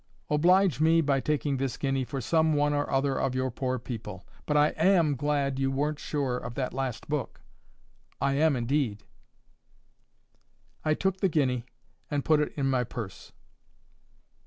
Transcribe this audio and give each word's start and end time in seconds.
—Oblige 0.31 0.79
me 0.79 0.99
by 0.99 1.19
taking 1.19 1.57
this 1.57 1.77
guinea 1.77 2.03
for 2.03 2.19
some 2.19 2.53
one 2.55 2.73
or 2.73 2.89
other 2.89 3.19
of 3.21 3.35
your 3.35 3.51
poor 3.51 3.77
people. 3.77 4.25
But 4.47 4.57
I 4.57 4.69
AM 4.69 5.13
glad 5.15 5.59
you 5.59 5.69
weren't 5.69 5.99
sure 5.99 6.37
of 6.39 6.55
that 6.55 6.73
last 6.73 7.07
book. 7.07 7.39
I 8.19 8.33
am 8.33 8.55
indeed." 8.55 9.03
I 10.83 10.95
took 10.95 11.17
the 11.17 11.29
guinea, 11.29 11.65
and 12.09 12.25
put 12.25 12.39
it 12.39 12.51
in 12.55 12.65
my 12.65 12.83
purse. 12.83 13.31